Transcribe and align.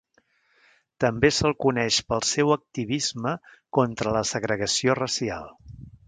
També 1.03 1.29
se'l 1.39 1.51
coneix 1.65 1.99
pel 2.13 2.25
seu 2.29 2.53
activisme 2.55 3.33
contra 3.79 4.15
la 4.17 4.23
segregació 4.31 4.97
racial. 5.01 5.53